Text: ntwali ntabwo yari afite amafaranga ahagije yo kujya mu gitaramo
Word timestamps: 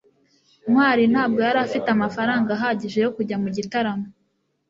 ntwali 0.69 1.03
ntabwo 1.13 1.39
yari 1.47 1.59
afite 1.65 1.87
amafaranga 1.95 2.49
ahagije 2.57 2.99
yo 3.05 3.09
kujya 3.15 3.35
mu 3.43 3.49
gitaramo 3.55 4.07